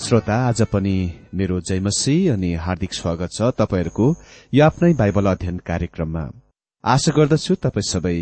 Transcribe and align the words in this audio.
श्रोता 0.00 0.34
आज 0.48 0.60
पनि 0.62 0.92
मेरो 1.34 1.60
जयमसी 1.60 2.14
अनि 2.28 2.52
हार्दिक 2.56 2.92
स्वागत 2.94 3.32
छ 3.32 3.48
तपाईँहरूको 3.58 4.06
यो 4.54 4.64
आफ्नै 4.64 4.92
बाइबल 5.00 5.26
अध्ययन 5.30 5.58
कार्यक्रममा। 5.66 6.22
आशा 6.84 7.12
गर्दछु 7.16 7.54
तपाईँ 7.64 7.88
सबै 7.88 8.14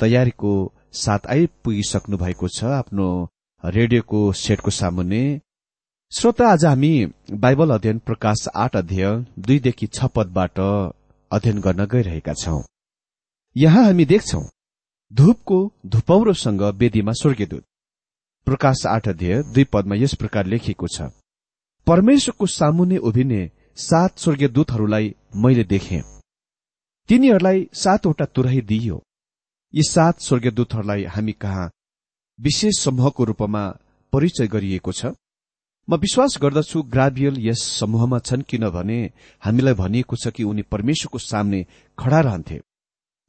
तयारीको 0.00 0.52
साथ 0.94 1.26
आइपुगिसक्नु 1.34 2.16
भएको 2.16 2.48
छ 2.48 2.70
आफ्नो 2.76 3.08
रेडियोको 3.64 4.20
सेटको 4.42 4.70
सामुन्ने। 4.70 5.22
श्रोता 6.12 6.52
आज 6.52 6.64
हामी 6.64 6.94
बाइबल 7.42 7.74
अध्ययन 7.74 7.98
प्रकाश 8.06 8.46
आठ 8.54 8.76
अध्ययन 8.76 9.26
दुईदेखि 9.38 9.86
छ 9.88 10.14
पदबाट 10.14 10.60
अध्ययन 10.60 11.60
गर्न 11.60 11.86
गइरहेका 11.92 12.34
छौं। 12.42 12.60
यहाँ 13.56 13.84
हामी 13.84 14.04
देख्छौ 14.12 14.42
धूपको 15.10 15.58
धुपौरोसँग 15.86 16.62
वेदीमा 16.82 17.12
स्वर्गीयदूत 17.22 17.64
प्रकाश 18.46 18.84
आठ 18.86 19.08
अध्यय 19.08 19.42
दुई 19.42 19.64
पदमा 19.64 19.94
यस 19.94 20.14
प्रकार 20.14 20.46
लेखिएको 20.46 20.86
छ। 20.88 21.02
परमेश्वरको 21.86 22.46
सामुने 22.46 22.96
उभिने 22.98 23.38
सात 23.76 24.18
स्वर्गीय 24.18 24.48
दूतहरूलाई 24.48 25.14
मैले 25.36 25.64
देखे। 25.64 26.00
तिनीहरूलाई 27.08 27.66
सातवटा 27.74 28.24
तुरही 28.24 28.60
दिइयो। 28.60 29.02
यी 29.74 29.82
सात 29.82 30.20
स्वर्गीय 30.20 30.50
दूतहरूलाई 30.50 31.04
हामी 31.04 31.32
कहाँ 31.32 31.70
विशेष 32.38 32.78
समूहको 32.84 33.24
रूपमा 33.24 33.62
परिचय 34.12 34.46
गरिएको 34.46 34.92
छ? 34.92 35.06
म 35.88 35.96
विश्वास 35.96 36.38
गर्दछु 36.42 36.82
ग्राबियल 36.82 37.36
यस 37.38 37.62
समूहमा 37.80 38.18
छन् 38.18 38.42
किनभने 38.42 38.98
हामीलाई 39.42 39.74
भनिएको 39.74 40.16
छ 40.16 40.28
कि 40.28 40.44
उनी 40.44 40.62
परमेश्वरको 40.62 41.18
सामने 41.18 41.64
खड़ा 41.98 42.20
रहन्थे। 42.20 42.60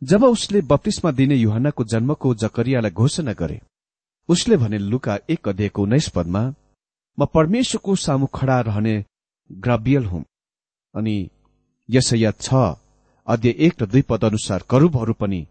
जब 0.01 0.23
उसले 0.23 0.61
बत्तीसमा 0.61 1.11
दिने 1.11 1.35
युहनाको 1.35 1.83
जन्मको 1.83 2.33
जकरियालाई 2.35 2.91
घोषणा 2.91 3.33
गरे 3.33 3.59
उसले 4.29 4.57
भने 4.57 4.77
लुका 4.77 5.17
एक 5.29 5.47
अध्ययको 5.47 5.81
उन्नाइस 5.83 6.07
पदमा 6.09 6.41
म 7.17 7.25
परमेश्वरको 7.33 7.95
सामु 7.95 8.25
खड़ा 8.35 8.59
रहने 8.61 9.03
ग्राबियल 9.49 10.05
हुँ। 10.05 10.23
अनि 10.95 11.15
यसैया 11.89 12.31
छ 12.31 12.53
अध्यय 13.27 13.55
एक 13.57 13.81
र 13.81 13.85
दुई 13.85 14.01
पद 14.01 14.23
अनुसार 14.25 14.63
करूबहरू 14.69 15.13
पनि 15.13 15.45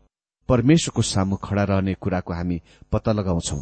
परमेश्वरको 0.49 1.03
सामु 1.03 1.37
खड़ा 1.37 1.65
रहने 1.65 1.95
कुराको 1.95 2.33
हामी 2.33 2.61
पत्ता 2.93 3.13
लगाउँछौ। 3.13 3.57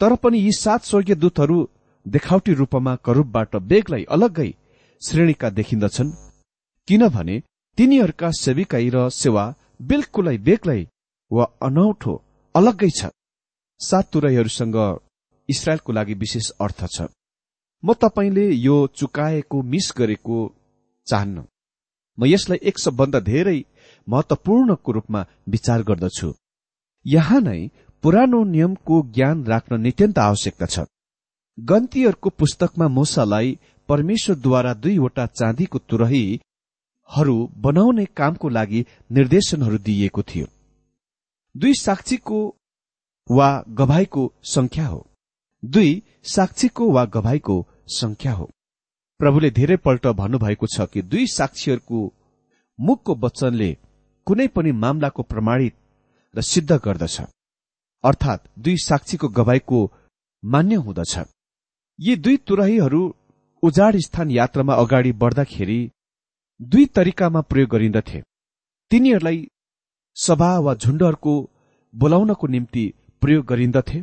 तर 0.00 0.14
पनि 0.14 0.38
यी 0.38 0.52
सात 0.52 0.82
स्वर्गीय 0.84 1.14
दूतहरू 1.14 1.58
देखावटी 2.06 2.52
रूपमा 2.54 2.94
करूबबाट 2.96 3.56
बेग्लै 3.70 4.02
अलग्गै 4.10 4.50
श्रेणीका 5.02 5.50
देखिन्दछन्। 5.50 6.10
किनभने 6.88 7.42
तिनीहरूका 7.78 8.30
सेविकाई 8.40 8.88
र 8.94 9.08
सेवा 9.12 9.44
बिल्कुलै 9.82 10.36
बेग्लै 10.38 10.80
वा 11.30 11.44
अनौठो 11.62 12.14
अलग्गै 12.54 12.90
छ। 12.90 13.10
सात 13.80 14.10
तुरैहरूसँग 14.12 14.76
इसरायलको 15.48 15.92
लागि 15.92 16.14
विशेष 16.14 16.50
अर्थ 16.60 16.84
छ। 16.86 17.08
म 17.82 17.94
तपाईँले 17.94 18.46
यो 18.50 18.86
चुकाएको 18.96 19.62
मिस 19.62 19.92
गरेको 19.96 20.38
चाहन्न। 21.06 21.44
म 22.18 22.26
यसलाई 22.26 22.58
एक 22.62 22.78
सबभन्दा 22.78 23.20
धेरै 23.20 23.64
महत्वपूर्णको 24.08 24.92
रूपमा 24.92 25.24
विचार 25.48 25.82
गर्दछु। 25.82 26.32
यहाँ 27.06 27.40
नै 27.40 27.70
पुरानो 28.02 28.42
नियमको 28.44 29.02
ज्ञान 29.14 29.44
राख्न 29.44 29.80
नित्यन्त 29.80 30.18
आवश्यकता 30.18 30.66
छ। 30.66 30.86
गन्तीहरूको 31.58 32.30
पुस्तकमा 32.30 32.88
मोसालाई 32.88 33.58
परमेश्वरद्वारा 33.88 34.74
दुईवटा 34.74 35.26
चाँदीको 35.26 35.78
तुरहीहरू 35.78 37.36
बनाउने 37.56 38.04
कामको 38.04 38.48
लागि 38.48 38.84
निर्देशनहरू 39.10 39.78
दिइएको 39.78 40.22
थियो। 40.22 40.46
दुई 41.54 41.74
साक्षीको 41.74 42.38
वा 43.30 43.48
गवाईको 43.68 44.32
संख्या 44.44 44.86
हो। 44.86 45.06
दुई 45.62 46.02
साक्षीको 46.24 46.90
वा 46.92 47.04
गवाईको 47.04 47.66
संख्या 47.86 48.32
हो। 48.32 48.50
प्रभुले 49.20 49.50
धेरैपल्ट 49.50 50.06
भन्नुभएको 50.06 50.66
छ 50.66 50.86
कि 50.92 51.02
दुई 51.02 51.26
साक्षीहरूको 51.26 52.00
मुखको 52.78 53.14
वचनले 53.14 53.76
कुनै 54.26 54.46
पनि 54.48 54.72
मामलाको 54.72 55.22
प्रमाणित 55.22 55.74
र 56.34 56.40
सिद्ध 56.42 56.72
गर्दछ। 56.72 57.20
अर्थात् 58.04 58.48
दुई 58.58 58.76
साक्षीको 58.76 59.28
गवाईको 59.28 59.80
मान्य 60.44 60.74
हुँदछ। 60.76 61.18
यी 61.98 62.16
दुई 62.16 62.36
तुरहीहरू 62.36 63.02
उजाड 63.62 63.96
स्थान 63.96 64.30
यात्रामा 64.30 64.74
अगाडि 64.74 65.12
बढ्दाखेरि 65.12 65.80
दुई 66.60 66.86
तरिकामा 66.86 67.40
प्रयोग 67.40 67.70
गरिन्दथे। 67.70 68.20
तिनीहरूलाई 68.90 69.46
सभा 70.16 70.58
वा 70.58 70.74
झुण्डहरूको 70.74 71.34
बोलाउनको 71.94 72.46
निम्ति 72.46 72.92
प्रयोग 73.22 73.44
गरिन्दथे 73.46 73.98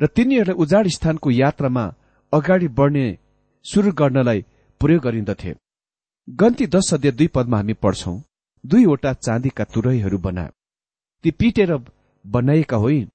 र 0.00 0.06
तिनीहरूलाई 0.06 0.60
उजाड 0.62 0.86
स्थानको 0.88 1.30
यात्रामा 1.30 1.84
अगाडि 2.32 2.68
बढ्ने 2.68 3.06
शुरू 3.64 3.92
गर्नलाई 3.92 4.40
प्रयोग 4.80 5.02
गरिन्दथे। 5.02 5.54
गन्ती 6.28 6.66
दश 6.66 6.90
सद्य 6.90 7.10
दुई 7.12 7.26
पदमा 7.26 7.56
हामी 7.56 7.74
पढ्छौं 7.74 8.16
दुईवटा 8.64 9.12
चाँदीका 9.12 9.64
तुरैहरू 9.64 10.18
बना। 10.18 10.44
ती 11.24 11.30
पिटेर 11.30 11.72
बनाइएका 12.24 12.76
होइन। 12.76 13.06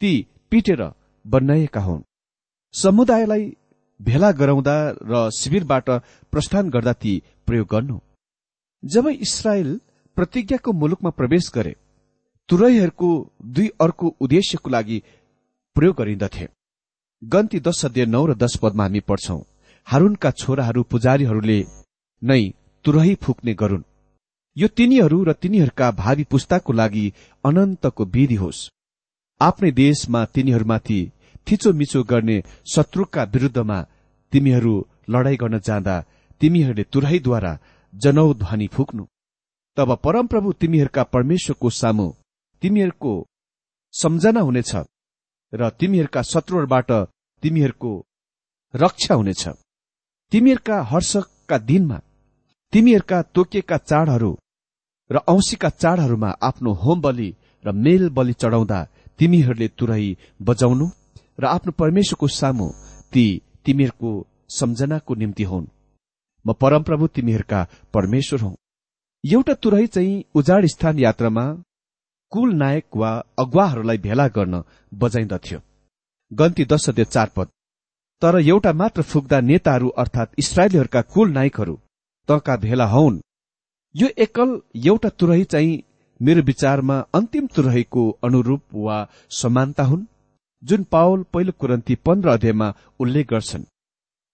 ती 0.00 0.12
पिटेर 0.50 0.82
बनाइएका 1.24 1.80
हुन्। 1.80 2.02
समुदायलाई 2.74 3.44
भेला 4.00 4.30
गराउँदा 4.32 4.76
र 5.02 5.30
शिविरबाट 5.30 5.90
प्रस्थान 6.32 6.70
गर्दा 6.70 6.92
ती 6.92 7.22
प्रयोग 7.46 7.68
गर्नु। 7.70 7.98
जब 8.82 9.08
इसरायल 9.08 9.80
प्रतिज्ञाको 10.16 10.72
मुलुकमा 10.72 11.10
प्रवेश 11.10 11.50
गरे 11.54 11.74
तुरैहरूको 12.48 13.10
दुई 13.48 13.68
अर्को 13.80 14.06
उद्देश्यको 14.20 14.70
लागि 14.70 15.02
प्रयोग 15.76 15.96
गरिन्दथे। 15.96 16.46
गन्ती 17.22 17.60
दश 17.60 17.84
अध्यय 17.84 18.06
नौ 18.06 18.24
र 18.26 18.34
दश 18.34 18.56
पदमा 18.62 18.84
हामी 18.84 19.00
पढ्छौं 19.00 19.40
हारूनका 19.86 20.30
छोराहरू 20.32 20.82
पुजारीहरूले 20.82 21.58
नै 22.22 22.42
तुरही 22.84 23.14
फुक्ने 23.22 23.54
गरून्। 23.54 23.88
यो 24.56 24.68
तिनीहरू 24.68 25.18
र 25.24 25.32
तिनीहरूका 25.32 25.90
भावी 25.92 26.24
पुस्ताको 26.24 26.72
लागि 26.72 27.06
अनन्तको 27.44 28.04
विधि 28.14 28.34
होस्। 28.34 28.68
आफ्नै 29.40 29.70
देशमा 29.72 30.24
तिनीहरूमाथि 30.34 31.00
थिचोमिचो 31.46 32.02
गर्ने 32.04 32.36
शत्रुका 32.74 33.22
विरूद्धमा 33.24 33.78
तिमीहरू 34.32 34.74
लडाई 35.10 35.36
गर्न 35.36 35.58
जाँदा 35.58 35.96
तिमीहरूले 36.40 36.84
तुरहीद्वारा 36.92 37.58
जनौ 37.92 38.32
ध्वनि 38.34 38.66
फुक्नु। 38.66 39.04
तब 39.76 39.88
परमप्रभु 40.04 40.52
तिमीहरूका 40.60 41.02
परमेश्वरको 41.14 41.70
सामु 41.72 42.06
तिमीहरूको 42.62 43.12
सम्झना 43.94 44.40
हुनेछ 44.40 44.72
र 45.52 45.68
तिमीहरूका 45.70 46.22
शत्रुहरूबाट 46.22 46.90
तिमीहरूको 47.42 47.92
रक्षा 48.74 49.14
हुनेछ। 49.14 49.42
तिमीहरूका 50.32 50.76
हर्षका 50.82 51.58
दिनमा 51.58 51.98
तिमीहरूका 52.72 53.18
तोकिएका 53.34 53.76
चाडहरू 53.82 54.32
र 55.10 55.16
औंसीका 55.28 55.68
चाडहरूमा 55.82 56.30
आफ्नो 56.42 56.72
होम 56.74 57.00
बलि 57.00 57.28
र 57.64 57.72
मेल 57.76 58.08
बलि 58.08 58.32
चढाउँदा 58.32 58.78
तिमीहरूले 59.18 59.68
तुरै 59.68 60.04
बजाउनु 60.40 60.86
र 61.38 61.44
आफ्नो 61.46 61.72
परमेश्वरको 61.72 62.26
सामु 62.30 62.68
ती 63.12 63.24
तिमीहरूको 63.64 64.10
सम्झनाको 64.50 65.14
निम्ति 65.14 65.44
हुन्। 65.44 65.66
म 66.44 66.52
परमप्रभु 66.52 67.06
तिमीहरूका 67.06 67.60
परमेश्वर 67.94 68.40
हुँ। 68.40 68.54
एउटा 69.24 69.54
तुरै 69.54 69.86
चाहिँ 69.86 70.24
उजाड 70.34 70.66
स्थान 70.66 70.98
यात्रामा 70.98 71.44
कुल 72.32 72.52
नायक 72.54 72.96
वा 72.96 73.10
अगुवाहरूलाई 73.38 73.98
भेला 73.98 74.26
गर्न 74.28 74.62
बजाइन्दथ्यो 74.92 75.58
गन्ती 76.32 76.64
दश 76.64 76.84
सद्य 76.86 77.04
चार 77.04 77.30
पद। 77.36 77.48
तर 78.22 78.38
एउटा 78.40 78.72
मात्र 78.72 79.02
फुक्दा 79.02 79.40
नेताहरू 79.40 79.88
अर्थात 80.02 80.32
इसरायलीहरूका 80.38 81.02
कुल 81.14 81.32
नायकहरू 81.32 81.74
तका 82.28 82.56
भेला 82.56 82.86
हौन्। 82.86 83.20
यो 83.94 84.08
एकल 84.24 84.50
एउटा 84.86 85.08
तुरही 85.18 85.44
चाहिँ 85.44 85.82
मेरो 86.20 86.42
विचारमा 86.42 86.96
अन्तिम 87.14 87.46
तुरहीको 87.46 88.08
अनुरूप 88.24 88.62
वा 88.76 88.96
समानता 89.30 89.84
हुन् 89.84 90.04
जुन 90.62 90.82
पावल 90.92 91.22
पहिलो 91.32 91.52
कुरन्ती 91.60 91.94
पन्ध्र 92.06 92.28
अध्यायमा 92.28 92.72
उल्लेख 93.00 93.26
गर्छन्। 93.30 93.64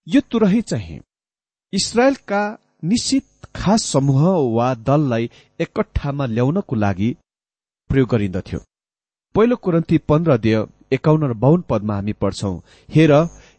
यो 0.07 0.21
तुरही 0.31 0.61
चाहिँ 0.62 1.00
इसरायलका 1.73 2.43
निश्चित 2.85 3.47
खास 3.57 3.85
समूह 3.85 4.23
वा 4.57 4.75
दललाई 4.88 5.31
एकट्ठामा 5.61 6.26
ल्याउनको 6.26 6.76
लागि 6.76 7.11
प्रयोग 7.88 8.09
गरिन्दथ्यो 8.12 8.61
पहिलो 9.35 9.57
कुरन्ती 9.64 9.99
पन्ध्र 10.09 10.37
देय 10.45 10.57
एकाउन्न 10.97 11.30
र 11.30 11.35
बाहुन 11.42 11.61
पदमा 11.71 11.95
हामी 11.95 12.12
पढ्छौं 12.23 12.54
हेर 12.88 13.12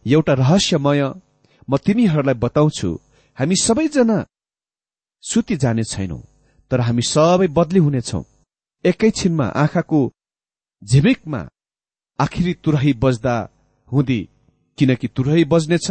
एउटा 0.06 0.32
रहस्यमय 0.42 1.02
म 1.68 1.76
तिमीहरूलाई 1.84 2.40
बताउँछु 2.44 2.88
हामी 3.38 3.56
सबैजना 3.66 4.18
सुति 5.24 5.56
जाने 5.62 5.84
छैनौं 5.84 6.20
तर 6.70 6.80
हामी 6.86 7.02
सबै 7.02 7.46
बदली 7.58 7.80
हुनेछौ। 7.86 8.22
एकैछिनमा 8.84 9.46
आँखाको 9.62 10.00
झिमिकमा 10.82 11.40
आखिरी 12.18 12.52
तुरही 12.64 12.92
बज्दा 13.02 13.36
हुँदी 13.88 14.20
किनकि 14.78 15.08
तुरही 15.16 15.44
बज्नेछ 15.52 15.88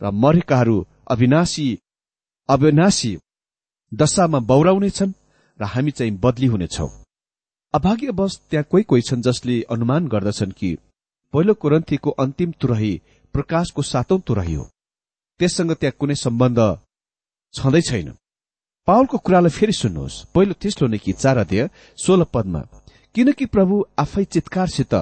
र 0.00 0.10
मरेकाहरू 0.22 0.76
अविनाशी 1.10 1.68
अविनाशी 2.48 3.12
दशामा 3.92 4.38
बौराउनेछन् 4.50 5.18
र 5.60 5.62
हामी 5.72 5.90
चाहिँ 5.90 6.18
बदली 6.24 6.46
हुनेछौ। 6.46 6.88
अभाग्यवश 7.74 8.36
त्यहाँ 8.50 8.64
कोही 8.70 8.82
कोही 8.82 9.02
छन् 9.02 9.22
जसले 9.22 9.60
अनुमान 9.70 10.06
गर्दछन् 10.08 10.52
कि 10.52 10.76
पहिलो 11.34 11.54
कोरन्थीको 11.54 12.10
अन्तिम 12.22 12.52
तुरही 12.60 13.00
प्रकाशको 13.34 13.82
सातौं 13.82 14.18
तुरही 14.20 14.54
हो। 14.54 14.64
त्यससँग 15.40 15.72
त्यहाँ 15.72 15.94
कुनै 15.98 16.14
सम्बन्ध 16.14 16.58
छँदै 17.54 17.80
छैन। 17.80 18.08
पावलको 18.88 19.18
कुरालाई 19.18 19.50
फेरि 19.50 19.72
सुन्नुहोस्। 19.72 20.24
पहिलो 20.34 20.54
तेस्लो 20.62 20.88
कि 20.98 21.12
चार 21.12 21.38
अध्यय 21.38 21.68
सोह्र 21.98 22.24
पदमा 22.34 22.60
किनकि 23.14 23.46
प्रभु 23.46 23.84
आफै 23.98 24.24
चितकारसित 24.24 24.94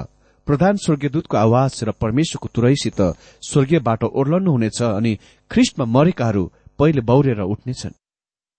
प्रधान 0.46 0.76
स्वर्गीयदूतको 0.76 1.36
आवाज 1.36 1.72
र 1.84 1.90
परमेश्वरको 2.02 2.48
तुरैसित 2.54 3.00
स्वर्गीयबाट 3.42 4.04
ओर्लन्नुहुनेछ 4.04 4.82
अनि 4.82 5.12
ख्रिस्टमा 5.50 5.84
मरेकाहरू 5.86 6.44
पहिले 6.78 7.00
बौरेर 7.00 7.40
उठ्नेछन्। 7.44 7.96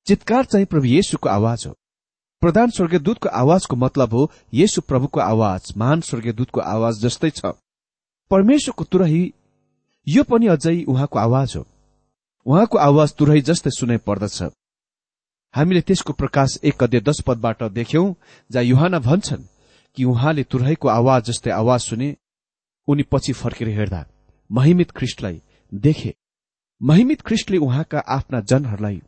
चितकार 0.07 0.45
चाहिँ 0.45 0.65
प्रभु 0.65 0.85
येशुको 0.87 1.29
आवाज 1.29 1.63
हो। 1.67 1.73
प्रधान 2.41 2.69
स्वर्गीयदूतको 2.69 3.29
आवाजको 3.29 3.75
मतलब 3.75 4.13
हो 4.13 4.29
येशु 4.53 4.81
प्रभुको 4.81 5.19
आवाज 5.19 5.73
महान 5.77 6.01
स्वर्गीयदूतको 6.01 6.61
आवाज 6.61 6.99
जस्तै 7.01 7.29
छ। 7.29 7.51
परमेश्वरको 8.31 8.83
तुरही 8.85 9.23
यो 10.07 10.23
पनि 10.23 10.47
अझै 10.47 10.75
उहाँको 10.87 11.19
आवाज 11.19 11.55
हो। 11.55 11.65
उहाँको 12.45 12.77
आवाज 12.79 13.13
तुरही 13.13 13.41
जस्तै 13.41 13.69
सुनाइ 13.69 13.97
पर्दछ। 14.07 14.41
हामीले 15.53 15.81
त्यसको 15.81 16.13
प्रकाश 16.13 16.57
एक 16.63 16.83
अध्यय 16.83 17.01
दश 17.01 17.21
पदबाट 17.27 17.63
देख्यौं 17.73 18.13
जहाँ 18.49 18.63
युहाना 18.63 18.99
भन्छन् 18.99 19.43
कि 19.97 20.03
उहाँले 20.05 20.43
तुरहीको 20.43 20.87
आवाज 20.89 21.23
जस्तै 21.25 21.51
आवाज 21.51 21.79
सुने 21.81 22.15
उनी 22.87 23.03
पछि 23.11 23.33
फर्केर 23.33 23.69
हेर्दा 23.77 24.05
महिमित 24.49 24.91
ख्रिष्टलाई 24.91 25.41
देखे। 25.71 26.15
महिमित 26.81 27.21
ख्रिष्टले 27.21 27.57
उहाँका 27.57 27.99
आफ्ना 28.07 28.39
जनहरूलाई 28.49 29.01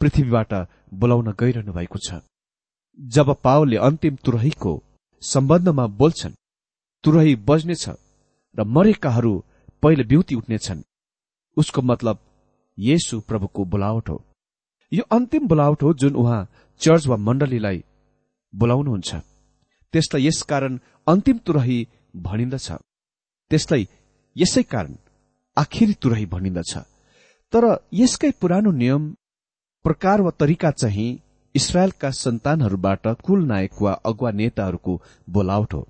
पृथ्वीबाट 0.00 0.54
बोलाउन 0.94 1.34
गइरहनु 1.40 1.72
भएको 1.72 1.98
छ। 1.98 2.22
जब 2.98 3.34
पावलले 3.44 3.76
अन्तिम 3.76 4.16
तुरहीको 4.24 4.72
सम्बन्धमा 5.22 5.86
बोल्छन् 6.00 6.38
तुरही 7.04 7.34
बज्नेछ 7.48 7.88
र 8.56 8.64
मरेकाहरू 8.66 9.32
पहिले 9.82 10.04
ब्युति 10.04 10.34
उठ्नेछन् 10.34 10.82
उसको 11.56 11.82
मतलब 11.82 12.18
येसु 12.78 13.20
प्रभुको 13.20 13.64
बोलावट 13.64 14.08
हो। 14.08 14.22
यो 14.92 15.04
अन्तिम 15.10 15.46
बोलावट 15.48 15.82
हो 15.82 15.92
जुन 15.94 16.14
उहाँ 16.14 16.46
चर्च 16.80 17.06
वा 17.06 17.16
मण्डलीलाई 17.16 17.82
बोलाउनुहुन्छ। 18.54 19.14
त्यसलाई 19.94 20.26
यसकारण 20.26 20.78
अन्तिम 21.06 21.38
तुरही 21.38 21.78
भनिन्दछ। 22.16 22.68
त्यसलाई 23.50 23.88
यसै 24.36 24.62
कारण 24.62 24.96
आखिरी 25.56 25.94
तुरही 25.94 26.26
भनिन्दछ। 26.26 26.72
तर 27.52 27.64
यसकै 27.92 28.30
पुरानो 28.40 28.70
नियम 28.72 29.02
प्रकार 29.84 30.20
वा 30.20 30.30
तरिका 30.40 30.70
चाहिँ 30.70 31.10
इसरायलका 31.58 32.10
सन्तानहरूबाट 32.16 33.06
कुल 33.26 33.44
नायक 33.46 33.82
वा 33.82 33.92
अगुवा 34.06 34.30
नेताहरूको 34.40 35.00
बोलावट 35.28 35.74
हो। 35.74 35.86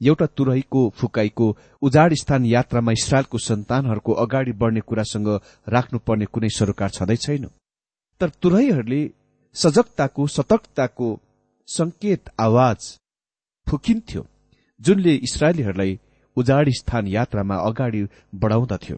एउटा 0.00 0.26
तुरहीको 0.36 0.82
फुकाईको 0.98 1.46
उजाड 1.82 2.14
स्थान 2.22 2.44
यात्रामा 2.46 2.92
इसरायलको 2.92 3.38
सन्तानहरूको 3.40 4.12
अगाडि 4.24 4.52
बढ्ने 4.60 4.80
कुरासँग 4.88 5.28
राख्नुपर्ने 5.68 6.26
कुनै 6.34 6.48
सरोकार 6.50 6.90
छँदै 6.90 7.16
छैन। 7.16 7.44
तर 8.20 8.28
तुरहीहरूले 8.42 9.02
सजगताको 9.56 10.26
सतर्कताको 10.28 11.08
संकेत 11.68 12.30
आवाज 12.40 12.78
फुकिन्थ्यो 13.66 14.26
जुनले 14.80 15.14
इसरायलीहरूलाई 15.26 15.98
उजाड 16.36 16.68
स्थान 16.78 17.06
यात्रामा 17.08 17.56
अगाडि 17.62 18.02
बढाउँदथ्यो। 18.34 18.96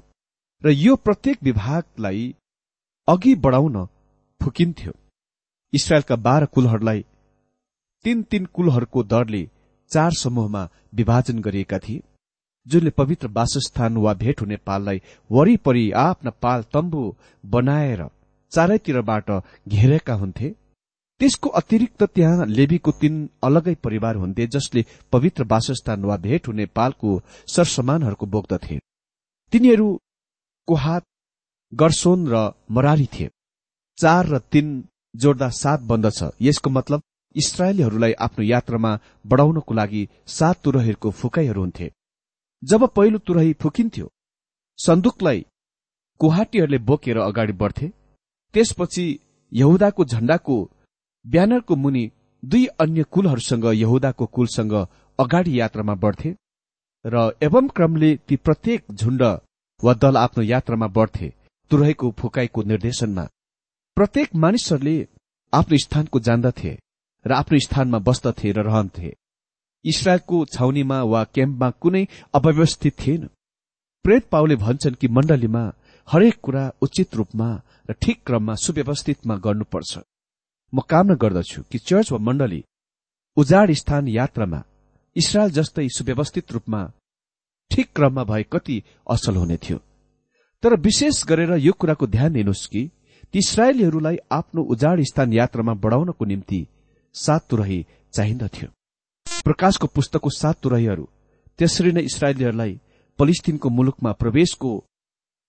र 0.63 0.71
यो 0.75 0.97
प्रत्येक 0.97 1.39
विभागलाई 1.43 2.23
अघि 3.09 3.35
बढाउन 3.45 3.77
फुकिन्थ्यो। 4.41 4.93
इसरायलका 5.77 6.17
बाह्र 6.27 6.47
कुलहरूलाई 6.55 7.05
तीन 8.05 8.23
तीन 8.31 8.45
कुलहरूको 8.55 9.03
दरले 9.13 9.43
चार 9.91 10.13
समूहमा 10.17 10.69
विभाजन 10.95 11.39
गरिएका 11.47 11.79
थिए 11.79 12.03
जुनले 12.67 12.91
पवित्र 12.99 13.29
वासस्थान 13.31 13.97
वा 14.05 14.13
भेट 14.21 14.41
हुने 14.41 14.57
पाललाई 14.67 15.01
वरिपरि 15.31 15.91
आफ्ना 15.99 16.31
पाल 16.43 16.63
तम्बु 16.75 17.03
बनाएर 17.45 18.01
चारैतिरबाट 18.53 19.31
घेरेका 19.69 20.15
हुन्थे। 20.15 20.49
त्यसको 21.21 21.49
अतिरिक्त 21.61 22.03
त्यहाँ 22.07 22.47
लेबीको 22.49 22.91
तीन 23.01 23.15
अलगै 23.45 23.75
परिवार 23.85 24.17
हुन्थे 24.17 24.47
जसले 24.47 24.85
पवित्र 25.13 25.45
वासस्थान 25.53 26.05
वा 26.05 26.17
भेट 26.25 26.49
हुने 26.49 26.67
पालको 26.77 27.11
सरसमानहरूको 27.49 28.27
बोक्दथे 28.35 28.79
तिनीहरू 29.53 29.89
कोहात 30.69 31.05
गर्सोन 31.73 32.27
र 32.29 32.35
मरारी 32.71 33.07
थिए। 33.15 33.31
चार 33.99 34.27
र 34.27 34.39
तीन 34.53 34.69
जोड्दा 35.23 35.49
सात 35.53 35.81
बन्दछ 35.91 36.23
यसको 36.43 36.71
मतलब 36.71 37.03
इसरायलीहरूलाई 37.35 38.13
आफ्नो 38.21 38.45
यात्रामा 38.45 38.99
बढ़ाउनको 39.25 39.75
लागि 39.75 40.09
सात 40.29 40.63
तुरहीहरूको 40.65 41.11
फुकाईहरू 41.13 41.61
हुन्थे। 41.61 41.91
जब 42.63 42.87
पहिलो 42.97 43.19
तुरही 43.27 43.53
फुकिन्थ्यो 43.63 44.07
सन्दुकलाई 44.79 45.45
कुहाटीहरूले 46.21 46.79
बोकेर 46.89 47.19
अगाडि 47.21 47.53
बढ्थे। 47.53 47.89
त्यसपछि 48.55 49.07
यहुदाको 49.53 50.05
झण्डाको 50.05 50.57
ब्यानरको 51.25 51.77
मुनि 51.77 52.11
दुई 52.43 52.65
अन्य 52.81 53.03
कुलहरूसँग 53.13 53.65
यहुदाको 53.75 54.27
कुलसँग 54.27 54.75
अगाडि 55.19 55.61
यात्रामा 55.61 55.95
बढ्थे 56.05 56.35
र 57.05 57.31
एवं 57.43 57.69
क्रमले 57.77 58.11
ती 58.29 58.37
प्रत्येक 58.37 58.93
झुण्ड 58.93 59.23
वा 59.81 59.93
दल 60.03 60.17
आफ्नो 60.17 60.43
यात्रामा 60.45 60.87
बढ्थे 60.97 61.33
तुरहीको 61.71 62.11
फुकाईको 62.19 62.63
निर्देशनमा। 62.63 63.25
प्रत्येक 63.97 64.35
मानिसहरूले 64.37 64.97
आफ्नो 65.53 65.77
स्थानको 65.79 66.19
जान्दथे 66.21 66.73
र 67.25 67.33
आफ्नो 67.33 67.59
स्थानमा 67.59 67.99
बस्दथे 67.99 68.51
र 68.53 68.63
रहन्थे। 68.63 69.13
इसरायलको 69.85 70.45
छाउनीमा 70.55 70.99
वा 71.03 71.23
क्याम्पमा 71.35 71.69
कुनै 71.83 72.03
अव्यवस्थित 72.35 72.95
थिएन। 73.01 73.23
प्रेत 74.05 74.25
पाउले 74.33 74.57
भन्छन् 74.65 74.99
कि 75.01 75.09
मण्डलीमा 75.09 75.63
हरेक 76.09 76.37
कुरा 76.45 76.65
उचित 76.83 77.15
रूपमा 77.15 77.49
र 77.89 77.93
ठिक 78.03 78.19
क्रममा 78.27 78.55
सुव्यवस्थितमा 78.65 79.37
गर्नुपर्छ। 79.47 79.93
म 80.73 80.81
कामना 80.91 81.15
गर्दछु 81.23 81.63
कि 81.71 81.79
चर्च 81.79 82.13
वा 82.13 82.19
मण्डली 82.19 82.61
उजाड 83.37 83.73
स्थान 83.81 84.09
यात्रामा 84.09 84.61
इसरायल 85.17 85.51
जस्तै 85.57 85.89
सुव्यवस्थित 85.97 86.53
रूपमा 86.53 86.83
ठिक 87.71 87.89
क्रममा 87.97 88.25
भए 88.25 88.43
कति 88.53 88.77
असल 89.11 89.37
हुने 89.37 89.57
थियो। 89.65 89.79
तर 90.63 90.81
विशेष 90.81 91.25
गरेर 91.25 91.53
यो 91.59 91.73
कुराको 91.73 92.07
ध्यान 92.07 92.33
दिनुहोस् 92.33 92.67
कि 92.67 92.83
इसरायलीहरूलाई 93.35 94.17
आफ्नो 94.33 94.63
उजाड 94.73 95.01
स्थान 95.11 95.33
यात्रामा 95.33 95.75
बढ़ाउनको 95.75 96.25
निम्ति 96.25 96.67
सात 97.15 97.47
तुरही 97.51 97.85
चाहिन्दथ्यो। 98.15 98.69
प्रकाशको 99.45 99.87
पुस्तकको 99.87 100.31
सात 100.31 100.61
तुरहीहरू 100.63 101.05
त्यसरी 101.59 101.93
नै 101.93 102.03
इसरायलीहरूलाई 102.03 102.81
पलिस्तिनको 103.19 103.69
मुलुकमा 103.69 104.13
प्रवेशको 104.13 104.71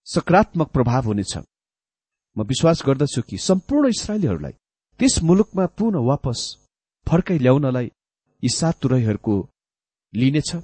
सकारात्मक 0.07 0.67
प्रभाव 0.72 1.05
हुनेछ। 1.05 1.34
म 2.38 2.43
विश्वास 2.43 2.84
गर्दछु 2.86 3.22
कि 3.22 3.38
सम्पूर्ण 3.38 3.89
इसरायलीहरूलाई 3.89 4.53
त्यस 5.00 5.22
मुलुकमा 5.24 5.65
पुनः 5.77 6.05
वापस 6.07 6.39
फर्काइ 7.07 7.38
ल्याउनलाई 7.39 7.91
यी 8.43 8.50
सात 8.50 8.79
तुरहीहरूको 8.81 9.36
लिनेछ 10.13 10.55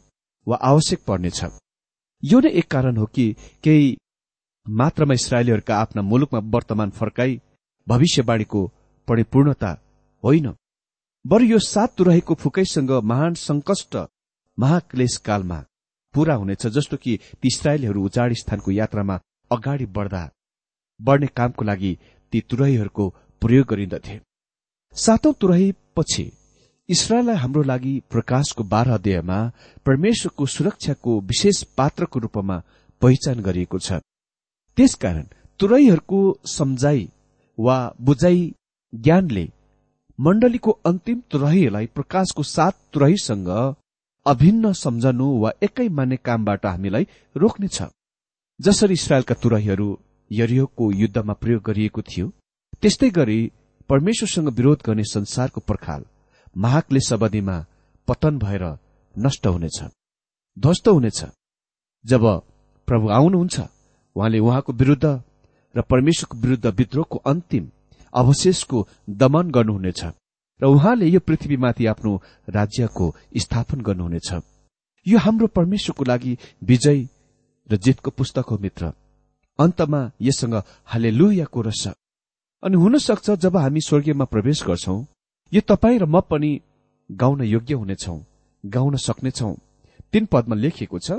वा 0.48 0.56
आवश्यक 0.70 1.00
पर्नेछ। 1.08 1.44
यो 2.24 2.40
नै 2.40 2.50
एक 2.60 2.68
कारण 2.72 2.98
हो 2.98 3.06
कि 3.06 3.26
केही 3.64 3.98
मात्रामा 4.68 5.14
इसरायलीहरूका 5.14 5.76
आफ्ना 5.76 6.02
मुलुकमा 6.02 6.40
वर्तमान 6.54 6.90
फर्काई 6.90 7.40
भविष्यवाणीको 7.88 8.62
परिपूर्णता 9.08 9.72
होइन। 10.24 10.48
बरु 11.26 11.46
यो 11.46 11.60
सात 11.60 11.96
तुरहेको 11.98 12.36
फुकैसँग 12.36 12.92
महान 13.04 13.34
संकष्ट 13.34 13.96
महाक्लेश 14.58 15.18
कालमा 15.18 15.60
पूरा 16.16 16.36
हुनेछ 16.36 16.66
जस्तो 16.68 16.98
कि 16.98 17.18
ती 17.42 17.48
इसरायलीहरू 17.48 18.04
उचाड 18.06 18.34
स्थानको 18.34 18.72
यात्रामा 18.72 19.20
अगाडि 19.52 19.86
बढ्दा 19.96 20.30
बढ्ने 21.00 21.28
कामको 21.38 21.66
लागि 21.66 21.98
ती 22.34 22.42
तुरहीहरूको 22.50 23.10
प्रयोग 23.42 23.68
गरिन्दथे 23.68 24.20
सातौं 24.96 25.34
तुरही 25.42 25.72
पछि 25.98 26.26
इसरायललाई 26.90 27.36
हाम्रो 27.36 27.64
लागि 27.64 27.94
प्रकाशको 28.12 28.64
बाह्र 28.64 28.92
अध्यायमा 28.92 29.40
परमेश्वरको 29.86 30.46
सुरक्षाको 30.46 31.20
विशेष 31.22 31.64
पात्रको 31.78 32.20
रूपमा 32.20 32.62
पहिचान 33.02 33.40
गरिएको 33.42 33.80
छ। 33.80 34.00
त्यसकारण 34.78 35.26
तुरैहरूको 35.60 36.20
सम्झाई 36.52 37.02
वा 37.58 37.78
बुझाइ 38.02 38.40
ज्ञानले 38.94 39.46
मण्डलीको 40.20 40.72
अन्तिम 40.86 41.20
तुरहीलाई 41.32 41.86
प्रकाशको 41.96 42.44
सात 42.44 42.76
तुरहीसँग 42.94 43.50
अभिन्न 44.26 44.72
सम्झनु 44.84 45.28
वा 45.42 45.52
एकै 45.64 45.88
मान्ने 45.98 46.18
कामबाट 46.28 46.66
हामीलाई 46.66 47.08
रोक्नेछ। 47.36 47.78
जसरी 48.60 48.94
इसरायलका 48.94 49.36
तुरहीहरू 49.44 49.88
यरियोको 50.32 50.92
युद्धमा 51.02 51.34
प्रयोग 51.42 51.62
गरिएको 51.64 52.02
थियो 52.10 52.28
त्यस्तै 52.82 53.10
गरी 53.10 53.40
परमेश्वरसँग 53.90 54.50
विरोध 54.58 54.80
गर्ने 54.86 55.04
संसारको 55.14 55.62
पर्खाल 55.70 56.02
महाकले 56.56 57.02
सबदीमा 57.10 57.58
पतन 58.08 58.38
भएर 58.38 58.64
नष्ट 59.16 59.48
हुनेछ 59.48 59.80
ध्वस्त 60.58 60.88
हुनेछ। 60.88 61.20
जब 62.06 62.24
प्रभु 62.88 63.10
आउनुहुन्छ 63.10 63.60
उहाँले 64.16 64.40
उहाँको 64.40 64.74
विरूद्ध 64.74 65.06
र 65.76 65.82
परमेश्वरको 65.82 66.38
विरूद्ध 66.38 66.66
विद्रोहको 66.80 67.18
अन्तिम 67.26 67.70
अवशेषको 68.14 68.88
दमन 69.10 69.52
गर्नुहुनेछ 69.52 70.04
र 70.62 70.66
उहाँले 70.66 71.08
यो 71.08 71.20
पृथ्वीमाथि 71.20 71.86
आफ्नो 71.86 72.22
राज्यको 72.50 73.06
स्थापन 73.38 73.82
गर्नुहुनेछ। 73.82 74.30
यो 75.06 75.18
हाम्रो 75.20 75.48
परमेश्वरको 75.48 76.04
लागि 76.04 76.38
विजय 76.64 77.08
र 77.70 77.76
जितको 77.76 78.12
पुस्तक 78.12 78.46
हो 78.52 78.58
मित्र। 78.58 78.92
अन्तमा 79.60 80.12
यससँग 80.22 80.56
हाले 80.86 81.12
लुयाको 81.12 81.62
अनि 82.64 82.76
हुन 82.78 82.98
सक्छ 82.98 83.30
जब 83.44 83.58
हामी 83.58 83.82
स्वर्गीयमा 83.82 84.26
प्रवेश 84.26 84.64
गर्छौं 84.64 85.04
यो 85.52 85.62
तपाईँ 85.68 86.00
र 86.00 86.06
म 86.06 86.22
पनि 86.22 86.52
गाउन 87.12 87.42
योग्य 87.44 87.74
हुनेछौ 87.74 88.18
गाउन 88.64 88.96
सक्नेछौ। 88.98 89.52
तीन 90.14 90.26
पदमा 90.26 90.56
लेखिएको 90.56 91.00
छ 91.00 91.12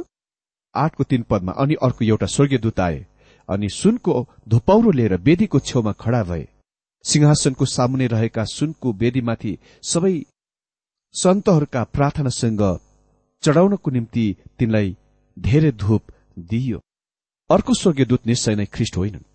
आठको 0.76 1.04
तीन 1.04 1.23
पदमा 1.23 1.52
अनि 1.52 1.75
अर्को 1.83 2.04
एउटा 2.04 2.26
स्वर्गीय 2.26 2.59
दूत 2.59 2.81
आए 2.81 3.07
अनि 3.49 3.69
सुनको 3.69 4.26
धुपौरो 4.49 4.90
लिएर 4.90 5.14
वेदीको 5.16 5.59
छेउमा 5.61 5.93
खड़ा 5.93 6.23
भए। 6.23 6.47
सिंहासनको 7.04 7.64
सामुने 7.66 8.07
रहेका 8.07 8.45
सुनको 8.45 8.93
वेदीमाथि 8.93 9.59
सबै 9.83 10.14
सन्तहरूका 11.14 11.83
प्रार्थनासँग 11.85 12.62
चढाउनको 13.43 13.90
निम्ति 13.90 14.25
तिनलाई 14.59 14.97
धेरै 15.37 15.73
धूप 15.73 16.02
दिइयो। 16.50 16.78
अर्को 17.50 17.75
स्वर्गीय 17.75 18.04
दूत 18.04 18.26
निश्चय 18.26 18.54
नै 18.54 18.66
ख्रिष्ट 18.66 18.97
होइनन्। 18.97 19.28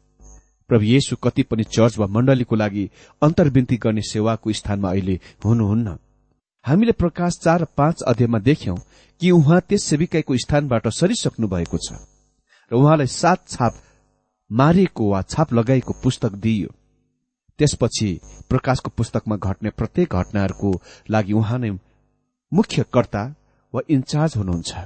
प्रभु 0.70 0.86
येशु 0.86 1.16
कति 1.16 1.44
पनि 1.44 1.64
चर्च 1.64 1.98
वा 1.98 2.08
मण्डलीको 2.08 2.56
लागि 2.56 2.90
अन्तर्विन्ती 3.22 3.78
गर्ने 3.78 4.02
सेवाको 4.02 4.52
स्थानमा 4.52 4.90
अहिले 4.90 5.20
हुनुहुन्न। 5.46 5.98
हामीले 6.66 6.92
प्रकाश 6.92 7.38
चार 7.44 7.64
पाँच 7.78 8.02
अध्यायमा 8.02 8.40
देख्यौं 8.40 8.76
कि 9.22 9.32
उहाँ 9.32 9.60
त्यस 9.62 9.84
सेविकाईको 9.84 10.38
स्थानबाट 10.38 10.88
सरिसक्नु 10.88 11.48
भएको 11.48 11.78
छ 11.78 11.94
र 12.72 12.76
उहाँलाई 12.76 13.08
सात 13.08 13.48
छाप 13.48 13.80
मारिएको 14.52 15.10
वा 15.12 15.22
छाप 15.22 15.54
लगाएको 15.54 15.94
पुस्तक 16.04 16.32
दिइयो। 16.36 16.70
त्यसपछि 17.60 18.10
प्रकाशको 18.50 18.92
पुस्तकमा 18.98 19.36
घट्ने 19.38 19.70
प्रत्येक 19.70 20.14
घटनाहरूको 20.16 20.72
लागि 21.10 21.34
उहाँ 21.34 21.60
नै 21.60 21.72
मुख्य 22.52 22.86
कर्ता 22.94 23.24
वा 23.74 23.82
इन्चार्ज 23.90 24.38
हुनुहुन्छ। 24.38 24.86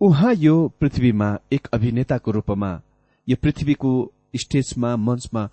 उहाँ 0.00 0.32
यो 0.34 0.56
पृथ्वीमा 0.80 1.28
एक 1.52 1.68
अभिनेताको 1.72 2.30
रूपमा 2.30 2.72
यो 3.28 3.36
पृथ्वीको 3.42 3.92
स्टेजमा 4.36 4.96
मञ्चमा 4.96 5.48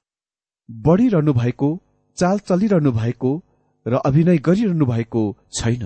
बढ़िरहनु 0.70 1.34
भएको 1.34 1.70
चाल 2.18 2.39
चलिरहनु 2.39 2.91
भएको 2.91 3.32
र 3.89 4.01
अभिनय 4.05 4.38
गरिरहनु 4.38 4.86
भएको 4.86 5.22
छैन। 5.54 5.84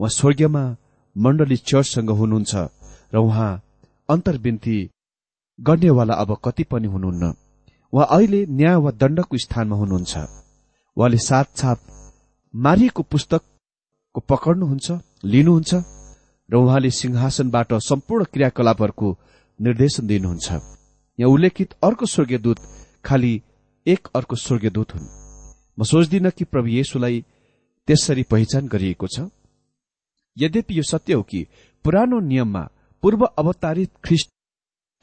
उहाँ 0.00 0.10
स्वर्गीयमा 0.10 0.64
मण्डली 1.16 1.56
चर्चसँग 1.70 2.10
हुनुहुन्छ 2.10 2.54
र 3.14 3.16
उहाँ 3.18 3.50
अन्तर्विन्ती 4.08 4.78
गर्नेवाला 5.58 6.14
अब 6.14 6.36
कति 6.44 6.64
पनि 6.64 6.88
हुनुहुन्न। 6.88 7.32
उहाँ 7.92 8.06
अहिले 8.10 8.40
न्याय 8.50 8.76
वा 8.76 8.90
दण्डको 8.90 9.36
स्थानमा 9.38 9.76
हुनुहुन्छ। 9.76 10.14
उहाँले 10.96 11.18
छाप 11.18 11.78
मारिएको 12.54 13.02
पुस्तकको 13.02 14.20
पकड्नुहुन्छ 14.20 14.88
लिनुहुन्छ 15.24 15.72
र 16.48 16.54
उहाँले 16.56 16.90
सिंहासनबाट 16.90 17.72
सम्पूर्ण 17.80 18.24
क्रियाकलापहरूको 18.24 19.08
निर्देशन 19.60 20.06
दिनुहुन्छ। 20.06 20.48
यहाँ 21.18 21.30
उल्लेखित 21.30 21.74
अर्को 21.84 22.06
स्वर्गीय 22.06 22.38
दूत 22.38 22.58
खालि 23.04 23.32
एक 23.86 24.08
अर्को 24.16 24.36
स्वर्गीय 24.36 24.70
दूत 24.70 24.94
हुन्। 24.94 25.06
म 25.78 25.84
सोच्दिन 25.84 26.30
कि 26.30 26.44
प्रभु 26.44 26.68
येशुलाई 26.68 27.24
त्यसरी 27.88 28.22
पहिचान 28.30 28.68
गरिएको 28.68 29.06
छ। 29.06 29.28
यद्यपि 30.36 30.78
यो 30.78 30.82
सत्य 30.82 31.12
हो 31.14 31.22
कि 31.22 31.46
पुरानो 31.84 32.20
नियममा 32.20 32.62
पूर्व 33.02 33.24
अवतारित 33.26 33.90
ख्रिस्ट 34.04 34.28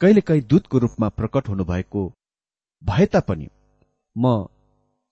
कहिलेकाहीँ 0.00 0.42
दूतको 0.50 0.78
रूपमा 0.78 1.08
प्रकट 1.08 1.48
हुनुभएको 1.48 2.02
भए 2.82 3.06
तापनि 3.06 3.48
म 4.16 4.46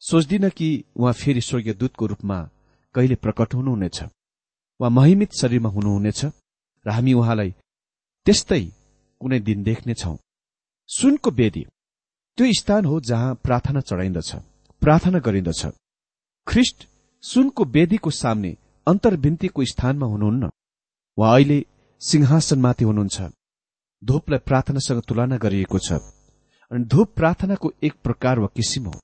सोच्दिन 0.02 0.48
कि 0.48 0.68
उहाँ 0.96 1.12
फेरि 1.12 1.40
स्वर्गीय 1.40 1.74
दूतको 1.74 2.06
रूपमा 2.06 2.38
कहिले 2.94 3.14
प्रकट 3.14 3.54
हुनुहुनेछ। 3.54 3.98
वा 4.80 4.88
महिमित 4.88 5.32
शरीरमा 5.40 5.70
हुनुहुनेछ 5.70 6.20
र 6.86 6.90
हामी 6.90 7.12
उहाँलाई 7.14 7.50
त्यस्तै 8.26 8.64
कुनै 9.20 9.38
दिन 9.40 9.62
देख्नेछौ 9.62 10.14
सुनको 10.88 11.30
वेदी 11.30 11.64
त्यो 12.38 12.52
स्थान 12.60 12.84
हो 12.84 13.00
जहाँ 13.00 13.34
प्रार्थना 13.44 13.80
चढाइन्दछ 13.80 14.30
प्रार्थना 14.82 15.18
गरिन्दछ। 15.26 15.62
ख्रिस्ट 16.46 16.78
सुनको 17.24 17.64
वेदीको 17.64 18.10
सामने 18.10 18.56
अन्तर्विन्तीको 18.86 19.64
स्थानमा 19.64 20.06
हुनुहुन्न। 20.06 20.50
वा 21.18 21.34
अहिले 21.34 21.58
सिंहासनमाथि 22.00 22.84
हुनुहुन्छ। 22.84 23.20
धूपलाई 24.02 24.38
प्रार्थनासँग 24.38 25.02
तुलना 25.08 25.36
गरिएको 25.36 25.78
छ। 25.78 25.92
अनि 26.70 26.84
धूप 26.84 27.12
प्रार्थनाको 27.14 27.72
एक 27.82 27.94
प्रकार 28.04 28.38
वा 28.38 28.46
किसिम 28.46 28.86
हो। 28.86 29.00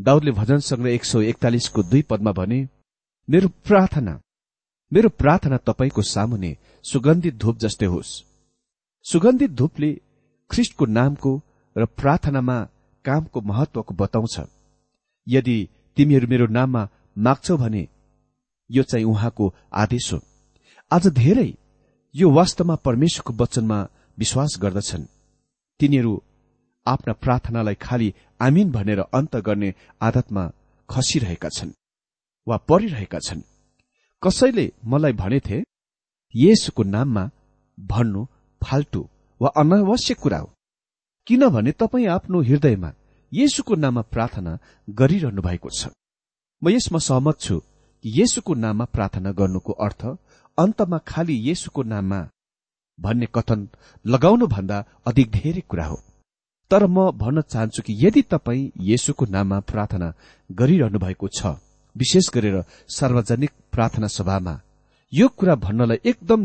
दाउदले 0.00 0.30
भजन 0.30 0.58
संग्रह 0.58 0.94
एक 0.94 1.04
सौ 1.04 1.20
एकतालिसको 1.20 1.82
दुई 1.82 2.02
पदमा 2.02 2.32
भने 2.32 2.68
मेरो 3.28 3.48
प्रार्थना 3.48 4.20
मेरो 4.92 5.08
प्रार्थना 5.08 5.56
तपाईँको 5.56 6.02
सामुने 6.02 6.56
सुगन्धित 6.84 7.34
धूप 7.34 7.56
जस्तै 7.58 7.86
होस्। 7.86 8.22
सुगन्धित 9.06 9.50
धूपले 9.50 9.92
ख्रिस्टको 10.50 10.86
नामको 10.86 11.40
र 11.76 11.84
प्रार्थनामा 11.84 12.58
कामको 13.04 13.40
महत्वको 13.40 13.94
बताउँछ। 13.94 14.40
यदि 15.26 15.68
तिमीहरू 15.96 16.26
मेरो 16.28 16.46
नाममा 16.46 16.88
माग्छौ 17.16 17.56
भने 17.56 17.88
यो 18.70 18.82
चाहिँ 18.82 19.04
उहाँको 19.04 19.54
आदेश 19.72 20.12
हो। 20.12 20.18
आज 20.90 21.06
धेरै 21.08 21.50
यो 22.14 22.30
वास्तवमा 22.30 22.74
परमेश्वरको 22.76 23.32
वचनमा 23.42 23.78
विश्वास 24.18 24.56
गर्दछन्। 24.62 25.04
तिनीहरू 25.80 26.22
आफ्ना 26.86 27.12
प्रार्थनालाई 27.12 27.74
खालि 27.74 28.12
आमिन 28.40 28.70
भनेर 28.72 29.00
अन्त 29.00 29.36
गर्ने 29.36 29.74
आदतमा 30.02 30.44
खसिरहेका 30.88 31.48
छन् 31.48 31.72
वा 32.46 32.56
परिरहेका 32.68 33.18
छन्। 33.18 33.42
कसैले 34.22 34.66
मलाई 34.84 35.12
भनेथे 35.12 35.62
येसुको 36.34 36.82
नाममा 36.82 37.30
भन्नु 37.78 38.24
फाल्टु 38.62 39.08
वा 39.40 39.48
अनावश्यक 39.56 40.18
कुरा 40.18 40.38
हो। 40.38 40.50
किनभने 41.26 41.72
तपाईँ 41.72 42.06
आफ्नो 42.06 42.40
हृदयमा 42.42 42.90
येसुको 43.32 43.74
नाममा 43.74 44.02
प्रार्थना 44.12 44.58
गरिरहनु 44.88 45.42
भएको 45.42 45.70
छ। 45.70 45.88
म 46.64 46.70
यसमा 46.70 46.98
सहमत 46.98 47.36
छु 47.40 47.58
कि 47.58 48.08
येसुको 48.18 48.54
नाममा 48.54 48.84
प्रार्थना 48.94 49.30
गर्नुको 49.38 49.72
अर्थ 49.86 50.02
अन्तमा 50.58 50.98
खालि 51.10 51.34
येसुको 51.48 51.82
नाममा 51.92 52.20
भन्ने 52.98 53.26
कथन 53.34 53.68
लगाउनु 54.04 54.46
भन्दा 54.54 54.78
अधिक 55.06 55.30
धेरै 55.30 55.62
कुरा 55.70 55.86
हो। 55.86 55.96
तर 56.70 56.86
म 56.86 57.10
भन्न 57.20 57.40
चाहन्छु 57.52 57.82
कि 57.86 57.92
यदि 58.00 58.22
तपाईँ 58.32 58.70
येसुको 58.90 59.24
नाममा 59.34 59.58
प्रार्थना 59.70 60.08
गरिरहनु 60.50 60.98
भएको 61.04 61.28
छ 61.36 61.52
विशेष 61.96 62.30
गरेर 62.34 62.56
सार्वजनिक 62.96 63.52
प्रार्थना 63.72 64.06
सभामा 64.16 64.54
यो 65.12 65.28
कुरा 65.38 65.54
भन्नलाई 65.64 65.98
एकदम 66.10 66.40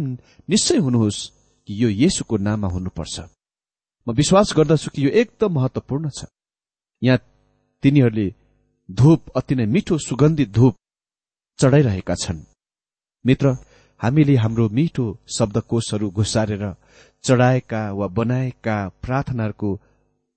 निश्चय 0.49 0.77
हुनुहोस् 0.85 1.19
कि 1.67 1.83
यो 1.83 1.89
येसुको 2.03 2.37
नाममा 2.37 2.67
हुनुपर्छ। 2.67 3.15
म 4.07 4.11
विश्वास 4.19 4.53
गर्दछु 4.57 4.89
कि 4.95 5.05
यो 5.05 5.11
एकदम 5.21 5.53
महत्वपूर्ण 5.53 6.09
छ। 6.09 6.25
यहाँ 7.01 7.19
तिनीहरूले 7.83 8.27
धूप 8.89 9.29
अति 9.37 9.55
नै 9.55 9.65
मिठो 9.65 9.97
सुगन्धित 9.97 10.49
धूप 10.49 10.75
चढाइरहेका 11.59 12.15
छन्। 12.15 12.45
मित्र 13.25 13.55
हामीले 14.01 14.35
हाम्रो 14.35 14.67
मिठो 14.69 15.05
शब्दकोशहरू 15.37 16.09
घुसारेर 16.11 16.63
चढाएका 17.23 17.81
वा 17.93 18.07
बनाएका 18.07 18.77
प्रार्थनाहरूको 19.03 19.69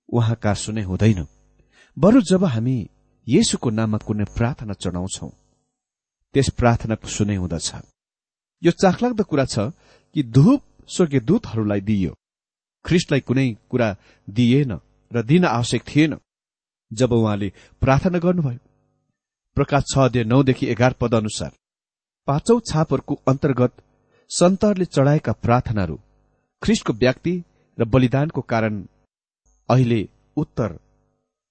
उहाँका 0.09 0.53
सुने 0.53 0.83
हुँदैन। 0.83 1.25
बरु 1.97 2.21
जब 2.21 2.43
हामी 2.45 2.77
येसुको 3.27 3.69
नाममा 3.69 3.97
कुनै 3.97 4.25
प्रार्थना 4.37 4.73
चढाउँछौ 4.73 5.29
त्यस 6.35 6.49
प्रार्थनाको 6.59 7.07
सुने 7.07 7.35
हुँदछ। 7.35 7.69
यो 8.61 8.71
चाखलाग्दो 8.71 9.23
कुरा 9.23 9.45
छ 9.45 9.71
कि 10.15 10.23
धूप 10.29 10.61
स्वर्गीय 10.89 11.19
दूतहरूलाई 11.19 11.81
दिइयो। 11.81 12.13
ख्रिस्टलाई 12.85 13.21
कुनै 13.21 13.47
कुरा 13.69 13.95
दिइएन 14.27 14.71
र 15.11 15.21
दिन 15.23 15.45
आवश्यक 15.47 15.83
थिएन। 15.87 16.13
जब 16.93 17.11
उहाँले 17.13 17.51
प्रार्थना 17.81 18.19
गर्नुभयो। 18.19 18.59
प्रकाश 19.57 19.83
छ 19.87 19.97
अध्यय 19.99 20.23
नौदेखि 20.25 20.67
एघार 20.67 20.93
पद 21.01 21.15
अनुसार 21.15 21.51
पाँचौ 22.27 22.59
छापहरूको 22.71 23.15
अन्तर्गत 23.27 23.81
सन्तहरूले 24.31 24.85
चढाएका 24.87 25.31
प्रार्थनाहरू 25.43 25.99
ख्रिस्टको 26.61 26.93
व्यक्ति 26.95 27.33
र 27.77 27.85
बलिदानको 27.85 28.41
कारण 28.43 28.83
अहिले 29.69 30.01
उत्तर 30.37 30.79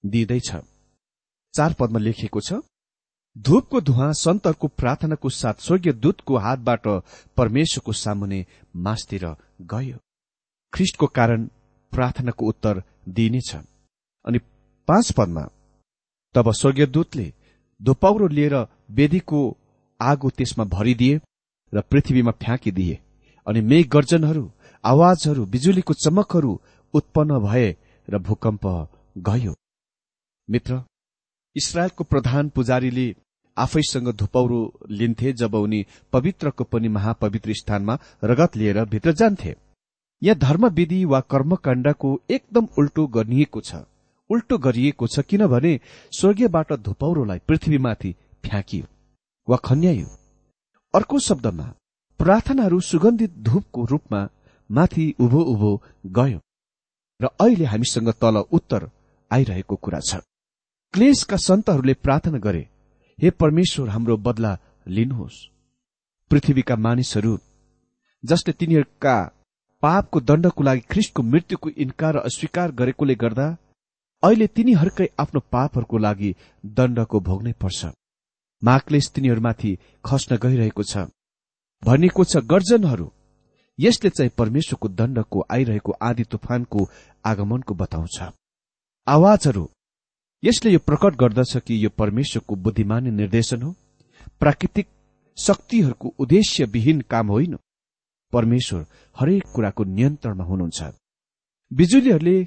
दिँदैछ। 0.03 0.51
चार 1.53 1.73
पदमा 1.79 1.99
लेखिएको 1.99 2.39
छ 2.41 2.53
धूपको 3.35 3.81
धुवा 3.81 4.11
सन्तहरूको 4.15 4.67
प्रार्थनाको 4.77 5.29
साथ 5.31 5.61
स्वर्गीय 5.61 5.93
दूतको 5.95 6.37
हातबाट 6.37 6.87
परमेश्वरको 7.37 7.93
सामुने 7.93 8.45
मासतिर 8.75 9.25
गयो। 9.71 9.97
ख्रिष्टको 10.73 11.07
कारण 11.09 11.45
प्रार्थनाको 11.91 12.45
उत्तर 12.45 12.81
दिइनेछ। 13.09 13.55
अनि 14.25 14.39
पाँच 14.87 15.11
पदमा। 15.11 15.43
तब 16.35 16.51
स्वर्गीय 16.51 16.85
दूतले 16.87 17.31
धुपौरो 17.81 18.27
लिएर 18.27 18.55
वेदीको 18.91 19.39
आगो 19.99 20.29
त्यसमा 20.29 20.63
भरिदिए 20.67 21.19
र 21.73 21.81
पृथ्वीमा 21.81 22.31
फ्याँकिदिए 22.33 22.99
अनि 23.47 23.61
मेघ 23.63 23.85
गर्जनहरू 23.89 24.49
आवाजहरू 24.83 25.45
बिजुलीको 25.45 25.93
चमकहरू 25.95 26.59
उत्पन्न 26.93 27.39
भए 27.39 27.67
र 28.07 28.17
भूकम्प 28.19 28.65
गयो। 29.19 29.53
मित्र 30.49 30.81
इसरायलको 31.55 32.03
प्रधान 32.03 32.49
पुजारीले 32.49 33.07
आफैसँग 33.57 34.09
धुपौरो 34.17 34.59
लिन्थे 34.89 35.33
जब 35.33 35.55
उनी 35.55 35.85
पवित्रको 36.13 36.63
पनि 36.63 36.87
महापवित्र 36.89 37.53
स्थानमा 37.53 37.97
रगत 38.23 38.55
लिएर 38.57 38.83
भित्र 38.85 39.11
जान्थे। 39.13 39.55
यहाँ 40.21 40.37
धर्मविधि 40.39 41.03
वा 41.05 41.19
कर्मकाण्डको 41.31 42.19
एकदम 42.29 42.67
उल्टो 42.77 43.07
गरिएको 43.07 43.61
छ। 43.61 43.75
उल्टो 44.29 44.57
गरिएको 44.57 45.07
छ 45.07 45.19
किनभने 45.29 45.79
स्वर्गीयबाट 46.13 46.73
धुपौरोलाई 46.81 47.39
पृथ्वीमाथि 47.47 48.11
फ्याँकियो 48.43 48.85
वा 49.47 49.57
खन्याइयो। 49.65 50.09
अर्को 50.93 51.19
शब्दमा 51.19 51.63
प्रार्थनाहरू 52.19 52.79
सुगन्धित 52.81 53.31
धूपको 53.43 53.85
रूपमा 53.85 54.27
माथि 54.69 55.13
उभो 55.19 55.41
उभो 55.53 55.71
गयो 56.17 56.39
र 57.19 57.29
अहिले 57.41 57.65
हामीसँग 57.65 58.09
तल 58.21 58.37
उत्तर 58.51 58.89
आइरहेको 59.31 59.75
कुरा 59.75 59.99
छ। 59.99 60.21
क्लेशका 60.93 61.37
सन्तहरूले 61.39 61.93
प्रार्थना 61.95 62.37
गरे 62.39 62.67
हे 63.19 63.29
परमेश्वर 63.31 63.89
हाम्रो 63.89 64.17
बदला 64.17 64.57
लिनुहोस्। 64.87 65.47
पृथ्वीका 66.31 66.75
मानिसहरू 66.77 67.37
जसले 68.23 68.53
तिनीहरूका 68.53 69.15
पापको 69.83 70.19
दण्डको 70.21 70.63
लागि 70.63 70.81
ख्रिस्टको 70.91 71.23
मृत्युको 71.23 71.69
इन्कार 71.77 72.15
र 72.15 72.19
अस्वीकार 72.19 72.71
गरेकोले 72.71 73.15
गर्दा 73.15 73.47
अहिले 74.23 74.47
तिनीहरूकै 74.47 75.07
आफ्नो 75.19 75.39
पापहरूको 75.51 75.97
लागि 75.97 76.35
दण्डको 76.65 77.19
भोग्नै 77.19 77.53
पर्छ। 77.61 77.91
महाक्लेश 78.61 79.09
तिनीहरूमाथि 79.09 79.71
खस्न 80.05 80.37
गइरहेको 80.43 80.83
छ। 80.83 80.93
भनिएको 81.83 82.23
छ 82.23 82.37
गर्जनहरू 82.51 83.07
यसले 83.79 84.09
चाहिँ 84.09 84.31
परमेश्वरको 84.37 84.87
दण्डको 84.89 85.39
आइरहेको 85.51 85.91
आदि 86.01 86.23
तुफानको 86.23 86.89
आगमनको 87.25 87.73
बताउँछ। 87.73 88.17
आवाजहरू 89.07 89.65
यसले 90.43 90.71
यो 90.71 90.79
प्रकट 90.79 91.15
गर्दछ 91.15 91.57
कि 91.57 91.73
यो 91.85 91.89
परमेश्वरको 91.89 92.55
बुद्धिमानी 92.55 93.11
निर्देशन 93.11 93.61
हो? 93.61 93.75
प्राकृतिक 94.39 94.87
शक्तिहरूको 95.37 96.13
उद्देश्यविहीन 96.19 97.01
काम 97.11 97.27
होइन। 97.27 97.57
परमेश्वर 98.33 98.85
हरेक 99.15 99.43
कुराको 99.55 99.83
नियन्त्रणमा 99.83 100.43
हुनुहुन्छ। 100.43 100.81
बिजुलीहरूले 101.71 102.37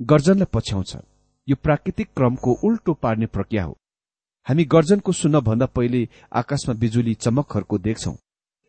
गर्जनलाई 0.00 0.50
पछ्याउँछ। 0.54 0.96
यो 1.48 1.56
प्राकृतिक 1.62 2.08
क्रमको 2.16 2.52
उल्टो 2.64 2.92
पार्ने 2.94 3.26
प्रक्रिया 3.26 3.64
हो। 3.64 3.76
हामी 4.46 4.64
गर्जनको 4.64 5.12
सुन्नभन्दा 5.12 5.66
पहिले 5.66 6.08
आकाशमा 6.32 6.74
बिजुली 6.74 7.14
चमकहरूको 7.14 7.78
देख्छौं। 7.78 8.14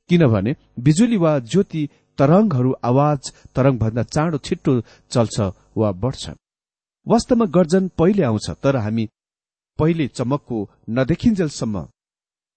किनभने 0.10 0.56
बिजुली 0.80 1.18
वा 1.18 1.38
ज्योति 1.42 1.88
तरंगहरू 2.18 2.76
आवाज 2.84 3.32
तरंगभन्दा 3.56 4.04
चाँडो 4.06 4.38
छिट्टो 4.38 4.80
चल्छ 5.12 5.40
वा 5.78 5.92
बढ्छ। 5.94 6.30
वास्तवमा 7.08 7.46
गर्जन 7.46 7.88
पहिले 7.98 8.24
आउँछ 8.24 8.50
तर 8.64 8.76
हामी 8.76 9.08
पहिले 9.80 10.08
चमकको 10.08 10.58
नदेखिन्जेलसम्म 10.90 11.82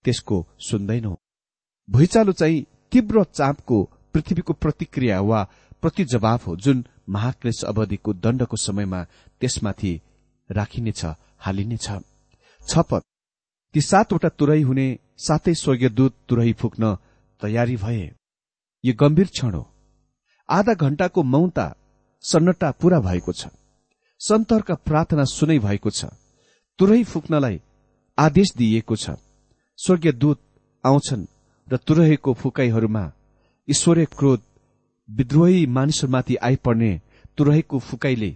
त्यसको 0.05 0.46
सुन्दैनौ। 0.61 1.14
भुइँचालो 1.88 2.33
चाहिँ 2.33 2.64
तीव्र 2.92 3.24
चापको 3.24 3.83
पृथ्वीको 4.14 4.52
प्रतिक्रिया 4.52 5.20
वा 5.20 5.42
प्रतिजवाब 5.83 6.40
हो 6.46 6.57
जुन 6.57 6.85
महाक्लेश 7.09 7.62
अवधिको 7.64 8.12
दण्डको 8.14 8.57
समयमा 8.57 9.02
त्यसमाथि 9.40 10.00
राखिनेछ 10.50 11.04
हालिनेछ। 11.38 11.88
छपत। 12.62 13.02
ती 13.74 13.80
सातवटा 13.80 14.28
तुरै 14.28 14.61
हुने 14.62 14.87
सातै 15.16 15.54
स्वर्गीय 15.54 15.88
दूत 15.88 16.14
तुरै 16.28 16.52
फुक्न 16.52 16.96
तयारी 17.40 17.76
भए। 17.76 18.14
यो 18.85 18.92
गम्भीर 19.00 19.26
क्षण 19.26 19.54
हो। 19.54 19.64
आधा 20.48 20.74
घण्टाको 20.74 21.22
मौनता 21.22 21.66
सन्नटा 22.24 22.70
पूरा 22.70 23.00
भएको 23.00 23.32
छ। 23.32 23.46
सन्तरका 24.20 24.74
प्रार्थना 24.74 25.24
सुनै 25.24 25.59
भएको 25.59 25.90
छ। 25.90 26.04
तुरै 26.78 27.02
फुक्नलाई 27.04 27.61
आदेश 28.18 28.48
दिइएको 28.56 28.96
छ। 28.96 29.11
स्वर्गीय 29.78 30.12
दूत 30.12 30.40
आउँछन् 30.85 31.26
र 31.68 31.76
तुरहेको 31.76 32.32
फुकाईहरूमा 32.32 33.04
ईश्वरीय 33.68 34.04
क्रोध 34.18 34.40
विद्रोही 35.09 35.66
मानिसहरूमाथि 35.66 36.35
आइपर्ने 36.37 37.00
तुरहेको 37.38 37.78
फुकाईले 37.78 38.30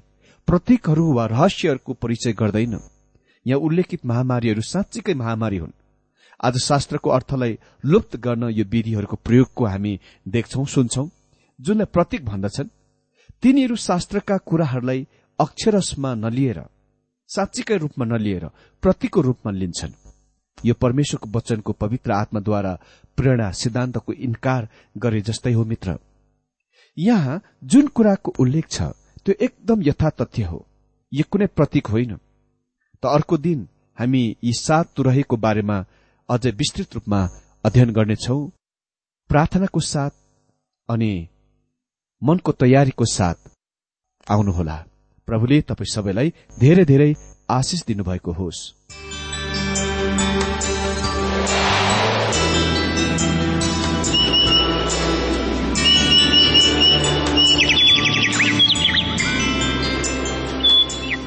प्रतीकहरू 0.51 1.13
वा 1.15 1.25
रहस्यहरूको 1.27 1.93
परिचय 1.95 2.33
गर्दैन। 2.33 2.73
यहाँ 3.47 3.61
उल्लेखित 3.61 4.07
महामारीहरू 4.07 4.63
साँच्चीकै 4.63 5.15
महामारी 5.15 5.57
हुन्। 5.57 5.73
आज 6.41 6.57
शास्त्रको 6.59 7.11
अर्थलाई 7.11 7.59
लुप्त 7.85 8.17
गर्न 8.17 8.49
यो 8.51 8.65
विधिहरूको 8.65 9.17
प्रयोगको 9.17 9.67
हामी 9.67 9.93
देख्छौ 10.27 10.65
सुन्छौ 10.67 11.07
जुनलाई 11.59 11.93
प्रतीक 11.95 12.25
भन्दछन्। 12.25 12.69
तिनीहरू 13.43 13.77
शास्त्रका 13.79 14.37
कुराहरूलाई 14.43 15.07
अक्षरसमा 15.39 16.15
नलिएर 16.17 16.59
साँच्चीकै 17.31 17.77
रूपमा 17.79 18.05
नलिएर 18.07 18.45
प्रतीकको 18.83 19.21
रूपमा 19.21 19.53
लिन्छन्। 19.53 19.99
यो 20.59 20.75
परमेश्वरको 20.75 21.31
वचनको 21.31 21.73
पवित्र 21.73 22.11
आत्माद्वारा 22.13 22.79
प्रेरणा 23.17 23.51
सिद्धान्तको 23.55 24.13
इन्कार 24.19 24.69
गरे 24.99 25.21
जस्तै 25.23 25.53
हो 25.53 25.65
मित्र। 25.65 25.99
यहाँ 26.97 27.43
जुन 27.65 27.87
कुराको 27.87 28.35
उल्लेख 28.39 28.67
छ 28.69 28.99
त्यो 29.31 29.47
एकदम 29.47 29.83
यथा 29.83 30.11
तथ्य 30.11 30.43
हो। 30.43 30.67
यो 31.13 31.25
कुनै 31.31 31.47
प्रतीक 31.47 31.87
होइन। 31.87 32.17
त 33.03 33.07
अर्को 33.07 33.37
दिन 33.39 33.69
हामी 33.99 34.23
यी 34.45 34.53
सात 34.53 34.91
तुरहेको 34.97 35.37
बारेमा 35.37 35.77
अझै 36.29 36.51
विस्तृत 36.51 36.95
रूपमा 36.95 37.21
अध्ययन 37.65 37.91
गर्नेछौ। 37.93 38.39
प्रार्थनाको 39.31 39.81
साथ 39.81 40.11
अनि 40.89 41.13
मनको 42.23 42.53
तयारीको 42.53 43.05
साथ 43.05 43.39
आउनुहोला। 44.31 44.77
प्रभुले 45.29 45.61
तपाईँ 45.63 45.93
सबैलाई 45.95 46.35
धेरै 46.59 46.85
धेरै 46.85 47.15
आशिष 47.51 47.87
दिनुभएको 47.87 48.33
होस्। 48.33 48.59